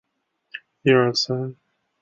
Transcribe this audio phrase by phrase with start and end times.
[0.03, 1.57] 它类似微软的组件对象模型。